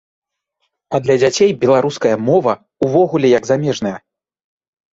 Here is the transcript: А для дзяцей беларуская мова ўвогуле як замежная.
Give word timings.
А 0.97 1.01
для 1.07 1.17
дзяцей 1.21 1.51
беларуская 1.65 2.15
мова 2.31 2.53
ўвогуле 2.89 3.27
як 3.37 3.43
замежная. 3.53 3.95